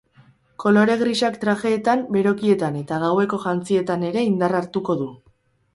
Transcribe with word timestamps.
Kolore 0.61 0.95
grisak 1.01 1.37
trajeetan, 1.43 2.03
berokietan 2.17 2.81
eta 2.83 3.01
gaueko 3.07 3.41
jantzietan 3.47 4.11
ere 4.13 4.29
indarra 4.33 4.65
hartuko 4.65 5.03
du. 5.07 5.15